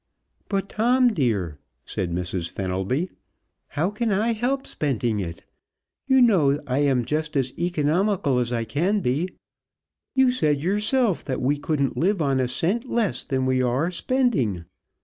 [0.49, 2.49] "But, Tom dear," said Mrs.
[2.49, 3.11] Fenelby,
[3.67, 5.43] "how can I help spending it?
[6.07, 9.29] You know I am just as economical as I can be.
[10.15, 14.65] You said yourself that we couldn't live on a cent less than we are spending.